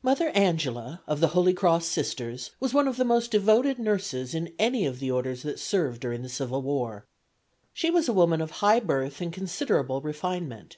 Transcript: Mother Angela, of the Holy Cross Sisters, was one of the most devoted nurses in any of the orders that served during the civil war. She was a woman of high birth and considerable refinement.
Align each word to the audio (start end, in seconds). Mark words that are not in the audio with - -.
Mother 0.00 0.28
Angela, 0.28 1.02
of 1.08 1.18
the 1.18 1.26
Holy 1.34 1.52
Cross 1.52 1.86
Sisters, 1.86 2.52
was 2.60 2.72
one 2.72 2.86
of 2.86 2.96
the 2.96 3.04
most 3.04 3.32
devoted 3.32 3.80
nurses 3.80 4.32
in 4.32 4.54
any 4.60 4.86
of 4.86 5.00
the 5.00 5.10
orders 5.10 5.42
that 5.42 5.58
served 5.58 6.00
during 6.00 6.22
the 6.22 6.28
civil 6.28 6.62
war. 6.62 7.04
She 7.72 7.90
was 7.90 8.08
a 8.08 8.12
woman 8.12 8.40
of 8.40 8.52
high 8.62 8.78
birth 8.78 9.20
and 9.20 9.32
considerable 9.32 10.00
refinement. 10.00 10.76